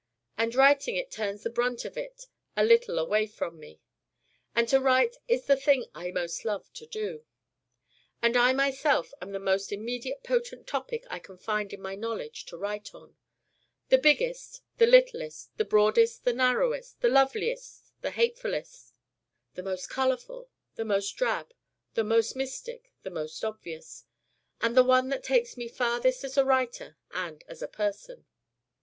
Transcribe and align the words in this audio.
And 0.35 0.55
writing 0.55 0.95
it 0.95 1.11
turns 1.11 1.43
the 1.43 1.51
brunt 1.51 1.85
of 1.85 1.95
it 1.95 2.25
a 2.57 2.63
little 2.65 2.97
away 2.97 3.27
from 3.27 3.59
me. 3.59 3.81
And 4.55 4.67
to 4.69 4.79
write 4.79 5.15
is 5.27 5.45
the 5.45 5.55
thing 5.55 5.85
I 5.93 6.09
most 6.09 6.43
love 6.43 6.73
to 6.73 6.87
do. 6.87 7.23
And 8.19 8.35
I 8.35 8.51
myself 8.51 9.13
am 9.21 9.31
the 9.31 9.37
most 9.37 9.71
immediate 9.71 10.23
potent 10.23 10.65
topic 10.65 11.05
I 11.11 11.19
can 11.19 11.37
find 11.37 11.71
in 11.71 11.83
my 11.83 11.93
knowledge 11.93 12.45
to 12.47 12.57
write 12.57 12.95
on: 12.95 13.15
the 13.89 13.99
biggest, 13.99 14.63
the 14.79 14.87
littlest, 14.87 15.55
the 15.59 15.65
broadest, 15.65 16.23
the 16.25 16.33
narrowest, 16.33 16.99
the 17.01 17.07
loveliest, 17.07 17.91
the 18.01 18.09
hatefulest, 18.09 18.93
the 19.53 19.61
most 19.61 19.87
colorful, 19.91 20.49
the 20.77 20.83
most 20.85 21.11
drab, 21.11 21.53
the 21.93 22.03
most 22.03 22.35
mystic, 22.35 22.91
the 23.03 23.11
most 23.11 23.45
obvious, 23.45 24.05
and 24.61 24.75
the 24.75 24.83
one 24.83 25.09
that 25.09 25.23
takes 25.23 25.55
me 25.55 25.67
farthest 25.67 26.23
as 26.23 26.37
a 26.39 26.43
writer 26.43 26.97
and 27.13 27.43
as 27.47 27.61
a 27.61 27.67
person. 27.67 28.25